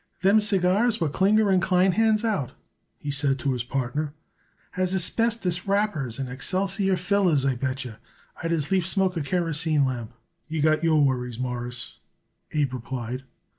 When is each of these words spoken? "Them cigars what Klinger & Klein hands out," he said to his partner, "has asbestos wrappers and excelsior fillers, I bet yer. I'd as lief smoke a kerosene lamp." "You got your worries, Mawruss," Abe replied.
"Them 0.21 0.39
cigars 0.39 0.99
what 0.99 1.13
Klinger 1.13 1.55
& 1.59 1.59
Klein 1.59 1.91
hands 1.91 2.25
out," 2.25 2.53
he 2.97 3.11
said 3.11 3.37
to 3.37 3.53
his 3.53 3.63
partner, 3.63 4.15
"has 4.71 4.95
asbestos 4.95 5.67
wrappers 5.67 6.17
and 6.17 6.27
excelsior 6.27 6.97
fillers, 6.97 7.45
I 7.45 7.53
bet 7.53 7.85
yer. 7.85 7.99
I'd 8.41 8.51
as 8.51 8.71
lief 8.71 8.87
smoke 8.87 9.15
a 9.15 9.21
kerosene 9.21 9.85
lamp." 9.85 10.15
"You 10.47 10.63
got 10.63 10.83
your 10.83 11.05
worries, 11.05 11.37
Mawruss," 11.37 11.99
Abe 12.51 12.73
replied. 12.73 13.25